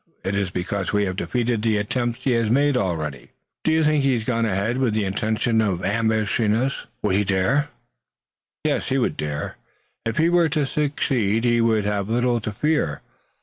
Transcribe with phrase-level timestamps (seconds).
[0.23, 3.29] It is because we have defeated the attempts he has made already."
[3.63, 6.87] "Do you think he has gone ahead with the intention of ambushing us?
[7.03, 7.69] Would he dare?"
[8.63, 9.57] "Yes, he would dare.
[10.03, 13.01] If he were to succeed he would have little to fear.